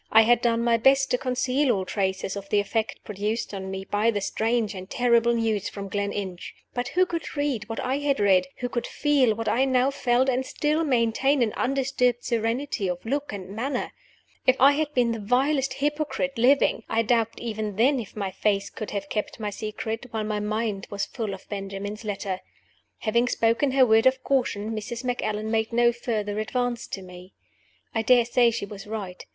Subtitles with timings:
[0.11, 3.85] I had done my best to conceal all traces of the effect produced on me
[3.85, 6.55] by the strange and terrible news from Gleninch.
[6.73, 10.27] But who could read what I had read, who could feel what I now felt,
[10.27, 13.91] and still maintain an undisturbed serenity of look and manner?
[14.47, 18.71] If I had been the vilest hypocrite living, I doubt even then if my face
[18.71, 22.39] could have kept my secret while my mind was full of Benjamin's letter.
[23.01, 25.03] Having spoken her word of caution, Mrs.
[25.03, 27.35] Macallan made no further advance to me.
[27.93, 29.23] I dare say she was right.